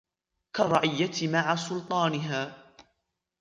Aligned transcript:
كَالرَّعِيَّةِ 0.55 1.27
مَعَ 1.27 1.55
سُلْطَانِهَا 1.55 2.63